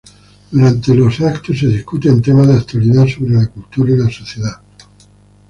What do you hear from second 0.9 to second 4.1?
el evento se discuten temas de actualidad sobre la cultura y la